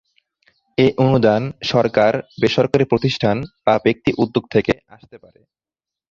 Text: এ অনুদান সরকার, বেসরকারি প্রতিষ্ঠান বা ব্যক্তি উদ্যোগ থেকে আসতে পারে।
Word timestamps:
এ 0.77 0.87
অনুদান 0.97 1.41
সরকার, 1.63 2.11
বেসরকারি 2.41 2.85
প্রতিষ্ঠান 2.85 3.37
বা 3.65 3.75
ব্যক্তি 3.85 4.11
উদ্যোগ 4.17 4.43
থেকে 4.49 4.73
আসতে 4.87 5.17
পারে। 5.17 5.39